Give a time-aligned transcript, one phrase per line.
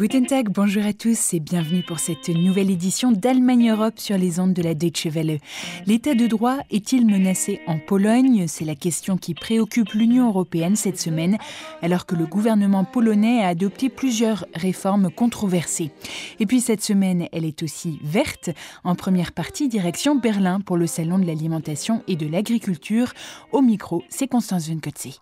[0.00, 4.40] Guten Tag, bonjour à tous et bienvenue pour cette nouvelle édition d'Allemagne Europe sur les
[4.40, 5.40] ondes de la Deutsche Welle.
[5.86, 8.46] L'état de droit est-il menacé en Pologne?
[8.48, 11.36] C'est la question qui préoccupe l'Union européenne cette semaine,
[11.82, 15.90] alors que le gouvernement polonais a adopté plusieurs réformes controversées.
[16.38, 18.48] Et puis cette semaine, elle est aussi verte.
[18.84, 23.12] En première partie, direction Berlin pour le salon de l'alimentation et de l'agriculture.
[23.52, 25.20] Au micro, c'est Constance Vinkotze.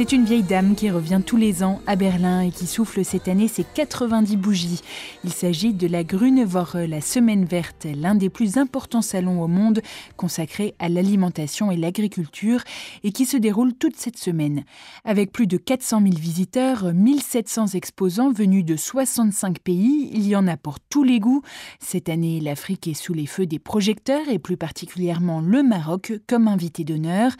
[0.00, 3.28] C'est une vieille dame qui revient tous les ans à Berlin et qui souffle cette
[3.28, 4.80] année ses 90 bougies.
[5.24, 9.82] Il s'agit de la Grünewoche, la Semaine verte, l'un des plus importants salons au monde
[10.16, 12.62] consacré à l'alimentation et l'agriculture
[13.04, 14.64] et qui se déroule toute cette semaine.
[15.04, 20.48] Avec plus de 400 000 visiteurs, 1700 exposants venus de 65 pays, il y en
[20.48, 21.42] a pour tous les goûts.
[21.78, 26.48] Cette année, l'Afrique est sous les feux des projecteurs et plus particulièrement le Maroc comme
[26.48, 27.32] invité d'honneur.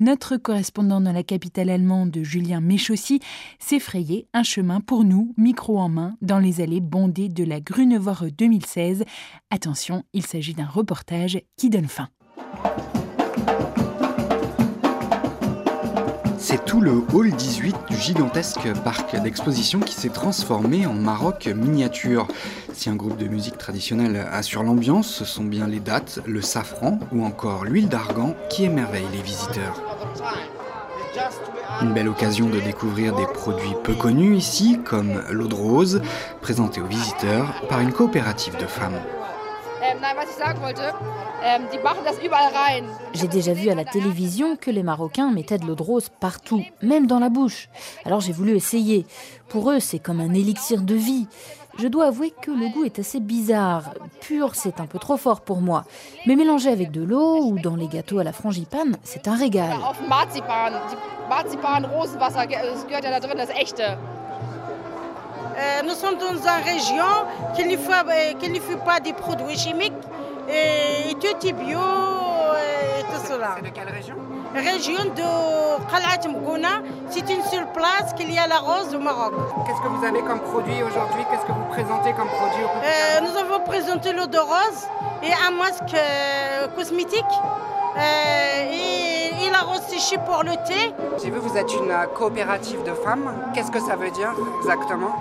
[0.00, 3.20] Notre correspondant dans la capitale allemande de Julien Méchaussy
[3.58, 8.26] s'effrayait un chemin pour nous, micro en main, dans les allées bondées de la Grunevore
[8.36, 9.04] 2016.
[9.50, 12.08] Attention, il s'agit d'un reportage qui donne faim.
[16.48, 22.28] C'est tout le hall 18 du gigantesque parc d'exposition qui s'est transformé en Maroc miniature.
[22.72, 27.00] Si un groupe de musique traditionnelle assure l'ambiance, ce sont bien les dates, le safran
[27.10, 29.82] ou encore l'huile d'argan qui émerveillent les visiteurs.
[31.82, 36.02] Une belle occasion de découvrir des produits peu connus ici, comme l'eau de rose,
[36.40, 39.00] présentée aux visiteurs par une coopérative de femmes.
[43.14, 46.64] J'ai déjà vu à la télévision que les Marocains mettaient de l'eau de rose partout,
[46.82, 47.68] même dans la bouche.
[48.04, 49.06] Alors j'ai voulu essayer.
[49.48, 51.28] Pour eux, c'est comme un élixir de vie.
[51.78, 53.92] Je dois avouer que le goût est assez bizarre.
[54.20, 55.84] Pur, c'est un peu trop fort pour moi.
[56.26, 59.76] Mais mélangé avec de l'eau ou dans les gâteaux à la frangipane, c'est un régal.
[65.58, 67.04] Euh, nous sommes dans une région
[67.54, 69.92] qui ne fait, fait pas des produits chimiques
[70.48, 73.56] et tout est bio et tout cela.
[73.56, 74.16] C'est de quelle région?
[74.54, 79.34] Région de Khalat Mgouna, c'est une seule place qu'il y a la rose au Maroc.
[79.66, 81.24] Qu'est-ce que vous avez comme produit aujourd'hui?
[81.30, 84.86] Qu'est-ce que vous présentez comme produit au euh, Nous avons présenté l'eau de rose
[85.22, 87.24] et un masque euh, cosmétique.
[87.96, 90.92] Euh, et, et, la rose séchée pour le thé.
[91.22, 93.32] J'ai vu vous êtes une coopérative de femmes.
[93.54, 95.14] Qu'est-ce que ça veut dire exactement?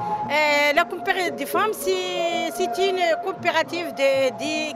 [0.75, 2.24] La coopérative des femmes, c'est
[2.63, 3.93] une coopérative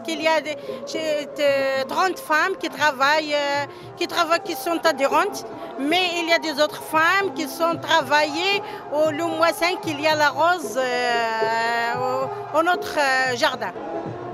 [0.03, 3.65] qu'il y a de, de, 30 femmes qui travaillent, euh,
[3.97, 5.45] qui travaillent, qui sont adhérentes.
[5.79, 8.61] Mais il y a des autres femmes qui sont travaillées
[8.93, 12.97] au le mois 5, il y a la rose euh, au, au, notre
[13.35, 13.71] jardin.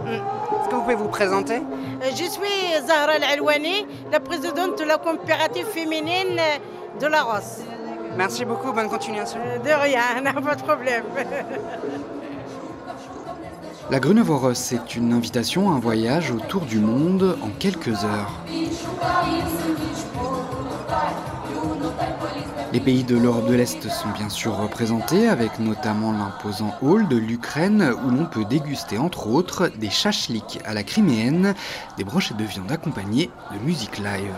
[0.08, 1.62] Est-ce que vous pouvez vous présenter?
[2.02, 6.40] Je suis Zahra Al-Alwani, la présidente de la coopérative féminine
[7.00, 7.64] de la Rose.
[8.16, 9.40] Merci beaucoup, bonne continuation.
[9.64, 10.02] De rien,
[10.42, 11.04] pas de problème.
[13.92, 18.32] La Grunewore, c'est une invitation à un voyage autour du monde en quelques heures.
[22.74, 27.16] Les pays de l'Europe de l'Est sont bien sûr représentés, avec notamment l'imposant hall de
[27.16, 31.54] l'Ukraine, où l'on peut déguster entre autres des chachliks à la criméenne,
[31.98, 34.34] des brochettes de viande accompagnées de musique live.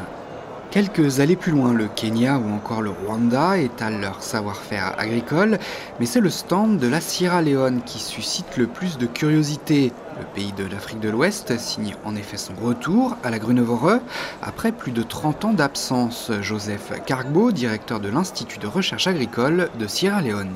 [0.70, 5.60] Quelques allées plus loin, le Kenya ou encore le Rwanda étalent leur savoir-faire agricole,
[6.00, 9.94] mais c'est le stand de la Sierra Leone qui suscite le plus de curiosité.
[10.20, 14.00] Le pays de l'Afrique de l'Ouest signe en effet son retour à la Grunewore
[14.42, 16.32] après plus de 30 ans d'absence.
[16.42, 20.54] Joseph Cargbo, directeur de l'Institut de recherche agricole de Sierra Leone.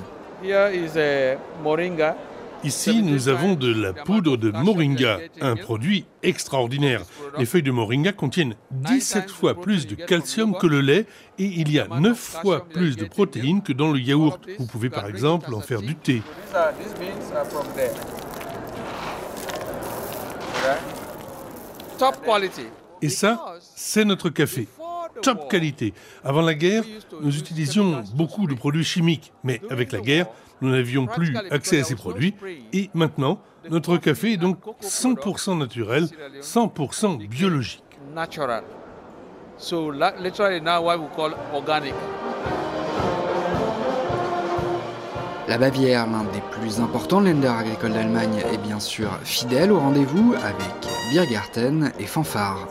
[2.64, 7.02] Ici, nous avons de la poudre de moringa, un produit extraordinaire.
[7.38, 11.06] Les feuilles de moringa contiennent 17 fois plus de calcium que le lait
[11.40, 14.40] et il y a 9 fois plus de protéines que dans le yaourt.
[14.60, 16.22] Vous pouvez par exemple en faire du thé.
[23.02, 24.68] Et ça, c'est notre café.
[25.24, 25.94] Top qualité.
[26.24, 26.84] Avant la guerre,
[27.22, 30.28] nous utilisions beaucoup de produits chimiques, mais avec la guerre,
[30.62, 32.36] nous n'avions plus accès à ces produits.
[32.74, 36.08] Et maintenant, notre café est donc 100% naturel,
[36.42, 37.84] 100% biologique.
[45.48, 50.34] La Bavière, l'un des plus importants lenders agricoles d'Allemagne, est bien sûr fidèle au rendez-vous
[50.34, 52.68] avec Biergarten et fanfare.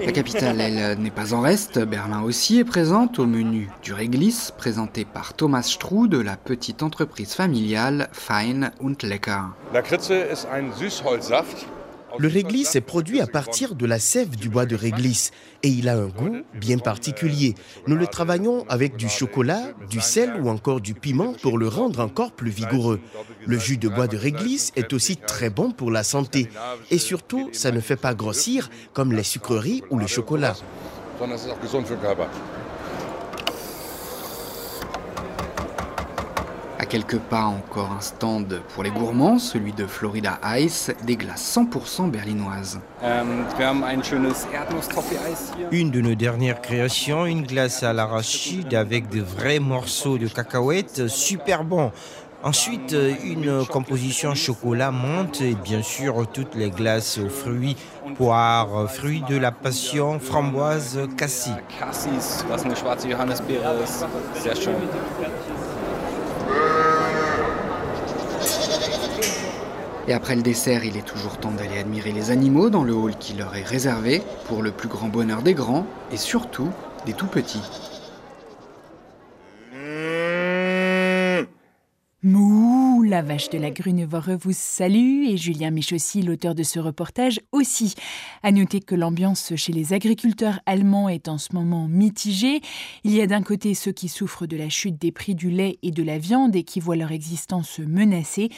[0.00, 1.78] La capitale, elle, n'est pas en reste.
[1.78, 6.82] Berlin aussi est présente au menu du réglisse, présenté par Thomas Strou de la petite
[6.82, 9.42] entreprise familiale Fein und Lecker.
[9.74, 11.66] La Kritze est un Süßholzsaft
[12.18, 15.30] le réglisse est produit à partir de la sève du bois de réglisse
[15.62, 17.54] et il a un goût bien particulier.
[17.86, 22.00] Nous le travaillons avec du chocolat, du sel ou encore du piment pour le rendre
[22.00, 23.00] encore plus vigoureux.
[23.46, 26.48] Le jus de bois de réglisse est aussi très bon pour la santé
[26.90, 30.54] et surtout, ça ne fait pas grossir comme les sucreries ou le chocolat.
[36.94, 42.08] Quelques pas, encore un stand pour les gourmands, celui de Florida Ice, des glaces 100%
[42.08, 42.78] berlinoises.
[45.72, 51.08] Une de nos dernières créations, une glace à l'arachide avec de vrais morceaux de cacahuètes,
[51.08, 51.90] super bon.
[52.44, 52.94] Ensuite,
[53.24, 57.76] une composition chocolat menthe et bien sûr toutes les glaces aux fruits,
[58.16, 61.50] poires, fruits de la passion, framboise, cassis.
[70.06, 73.16] Et après le dessert, il est toujours temps d'aller admirer les animaux dans le hall
[73.16, 76.68] qui leur est réservé pour le plus grand bonheur des grands et surtout
[77.06, 77.93] des tout petits.
[83.14, 87.94] La vache de la Grunevore vous salue et Julien Michossi, l'auteur de ce reportage, aussi.
[88.42, 92.60] À noter que l'ambiance chez les agriculteurs allemands est en ce moment mitigée.
[93.04, 95.78] Il y a d'un côté ceux qui souffrent de la chute des prix du lait
[95.84, 98.48] et de la viande et qui voient leur existence menacée.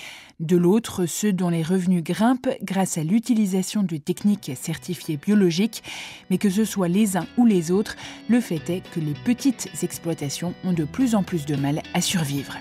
[0.41, 5.83] De l'autre, ceux dont les revenus grimpent grâce à l'utilisation de techniques certifiées biologiques.
[6.31, 7.95] Mais que ce soit les uns ou les autres,
[8.31, 12.01] le fait est que les petites exploitations ont de plus en plus de mal à
[12.01, 12.57] survivre.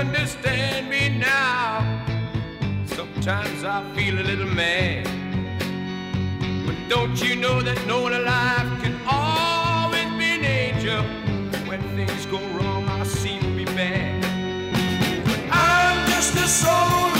[0.00, 2.04] Understand me now?
[2.86, 5.04] Sometimes I feel a little mad.
[6.66, 11.02] But don't you know that no one alive can always be an angel?
[11.68, 14.22] When things go wrong, I seem to be bad.
[15.26, 17.19] But I'm just a soul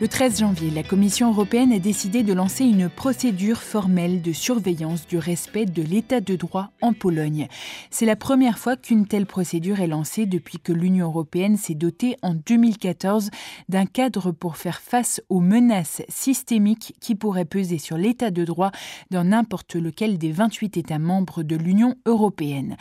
[0.00, 5.08] Le 13 janvier, la Commission européenne a décidé de lancer une procédure formelle de surveillance
[5.08, 7.48] du respect de l'état de droit en Pologne.
[7.90, 12.16] C'est la première fois qu'une telle procédure est lancée depuis que l'Union européenne s'est dotée
[12.22, 13.30] en 2014
[13.68, 18.70] d'un cadre pour faire face aux menaces systémiques qui pourraient peser sur l'état de droit
[19.10, 22.76] dans n'importe lequel des 28 États membres de l'Union européenne.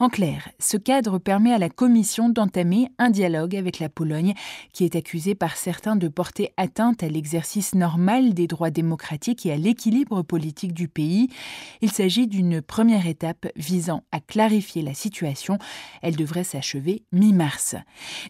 [0.00, 4.32] En clair, ce cadre permet à la Commission d'entamer un dialogue avec la Pologne
[4.72, 9.52] qui est accusée par certains de porter atteinte à l'exercice normal des droits démocratiques et
[9.52, 11.28] à l'équilibre politique du pays.
[11.80, 15.58] Il s'agit d'une première étape visant à clarifier la situation.
[16.02, 17.74] Elle devrait s'achever mi-mars.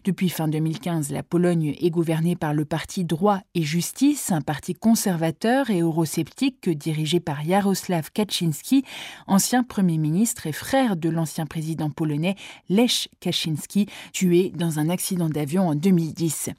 [0.03, 4.73] Depuis fin 2015, la Pologne est gouvernée par le parti Droit et Justice, un parti
[4.73, 8.83] conservateur et eurosceptique dirigé par Jaroslaw Kaczynski,
[9.27, 12.35] ancien Premier ministre et frère de l'ancien président polonais
[12.67, 16.49] Lech Kaczynski, tué dans un accident d'avion en 2010.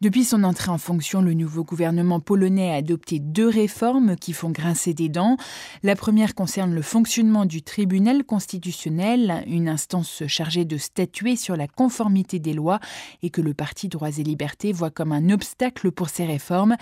[0.00, 4.50] Depuis son entrée en fonction, le nouveau gouvernement polonais a adopté deux réformes qui font
[4.50, 5.36] grincer des dents.
[5.82, 11.68] La première concerne le fonctionnement du tribunal constitutionnel, une instance chargée de statuer sur la
[11.68, 12.80] conformité des lois
[13.22, 16.76] et que le parti Droits et Libertés voit comme un obstacle pour ces réformes.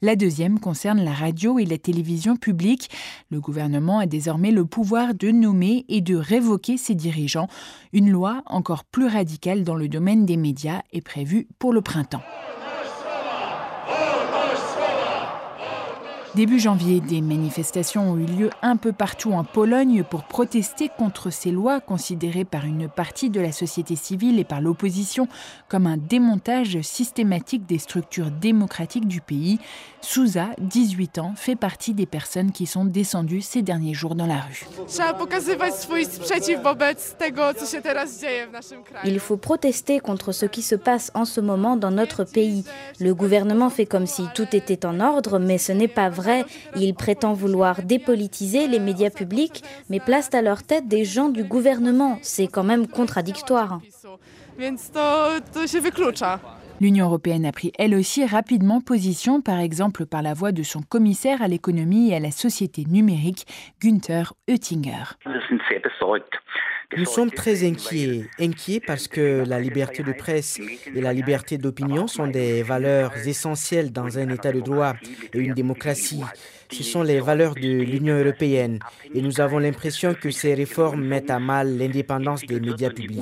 [0.00, 2.88] La deuxième concerne la radio et la télévision publique.
[3.30, 7.48] Le gouvernement a désormais le pouvoir de nommer et de révoquer ses dirigeants.
[7.92, 12.22] Une loi encore plus radicale dans le domaine des médias est prévue pour le printemps.
[16.38, 21.30] Début janvier, des manifestations ont eu lieu un peu partout en Pologne pour protester contre
[21.30, 25.26] ces lois considérées par une partie de la société civile et par l'opposition
[25.68, 29.58] comme un démontage systématique des structures démocratiques du pays.
[30.00, 34.36] Souza, 18 ans, fait partie des personnes qui sont descendues ces derniers jours dans la
[34.36, 34.64] rue.
[39.04, 42.62] Il faut protester contre ce qui se passe en ce moment dans notre pays.
[43.00, 46.27] Le gouvernement fait comme si tout était en ordre, mais ce n'est pas vrai
[46.76, 51.44] il prétend vouloir dépolitiser les médias publics, mais place à leur tête des gens du
[51.44, 52.18] gouvernement.
[52.22, 53.80] C'est quand même contradictoire.
[56.80, 60.80] L'Union européenne a pris elle aussi rapidement position, par exemple par la voix de son
[60.82, 63.46] commissaire à l'économie et à la société numérique,
[63.80, 65.16] Günther Oettinger.
[66.96, 68.24] Nous sommes très inquiets.
[68.40, 73.92] Inquiets parce que la liberté de presse et la liberté d'opinion sont des valeurs essentielles
[73.92, 74.94] dans un État de droit
[75.34, 76.22] et une démocratie.
[76.70, 78.78] Ce sont les valeurs de l'Union européenne
[79.14, 83.20] et nous avons l'impression que ces réformes mettent à mal l'indépendance des médias publics.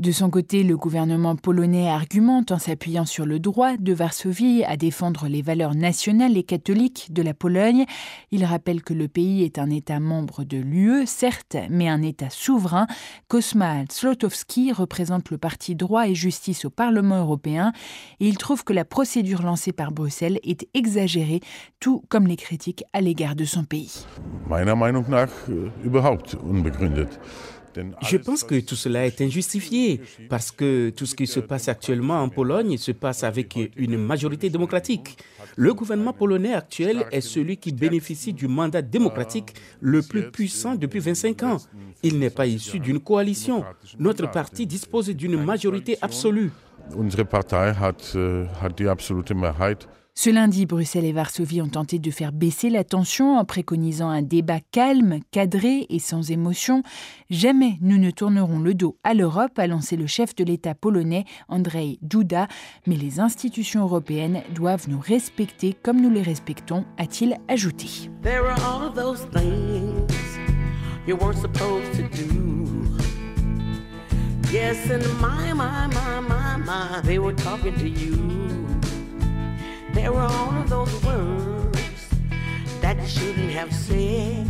[0.00, 4.78] De son côté, le gouvernement polonais argumente en s'appuyant sur le droit de Varsovie à
[4.78, 7.84] défendre les valeurs nationales et catholiques de la Pologne.
[8.30, 12.30] Il rappelle que le pays est un État membre de l'UE, certes, mais un État
[12.30, 12.86] souverain.
[13.28, 17.74] Kosma Slotowski représente le parti droit et justice au Parlement européen
[18.20, 21.40] et il trouve que la procédure lancée par Bruxelles est exagérée,
[21.78, 24.06] tout comme les critiques à l'égard de son pays.
[28.02, 32.22] Je pense que tout cela est injustifié parce que tout ce qui se passe actuellement
[32.22, 35.18] en Pologne se passe avec une majorité démocratique.
[35.56, 41.00] Le gouvernement polonais actuel est celui qui bénéficie du mandat démocratique le plus puissant depuis
[41.00, 41.58] 25 ans.
[42.02, 43.64] Il n'est pas issu d'une coalition.
[43.98, 46.50] Notre parti dispose d'une majorité absolue.
[50.22, 54.20] Ce lundi, Bruxelles et Varsovie ont tenté de faire baisser la tension en préconisant un
[54.20, 56.82] débat calme, cadré et sans émotion.
[57.30, 61.24] Jamais nous ne tournerons le dos à l'Europe, a lancé le chef de l'État polonais
[61.48, 62.48] Andrzej Duda,
[62.86, 68.10] mais les institutions européennes doivent nous respecter comme nous les respectons, a-t-il ajouté.
[79.92, 82.08] There were all of those words
[82.80, 84.46] that you shouldn't have said.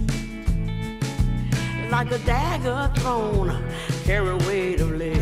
[1.91, 3.63] Like a dagger thrown,
[4.05, 5.20] carry weight of lead.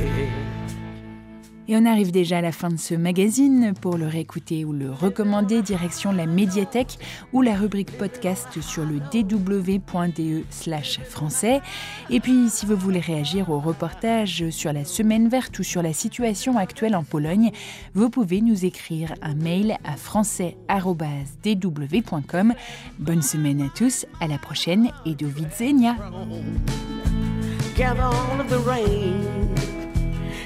[1.69, 3.75] Et on arrive déjà à la fin de ce magazine.
[3.81, 6.99] Pour le réécouter ou le recommander, direction la médiathèque
[7.35, 11.61] ou la rubrique podcast sur le dw.de slash français.
[12.09, 15.93] Et puis, si vous voulez réagir au reportage sur la semaine verte ou sur la
[15.93, 17.51] situation actuelle en Pologne,
[17.93, 22.55] vous pouvez nous écrire un mail à français.dw.com.
[22.99, 25.97] Bonne semaine à tous, à la prochaine et do widzenia.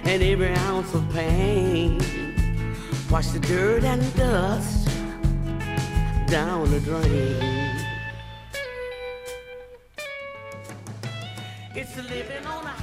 [0.04, 2.00] And every ounce of pain.
[3.10, 4.88] Wash the dirt and dust
[6.26, 7.62] down the drain.
[11.74, 12.81] It's living on a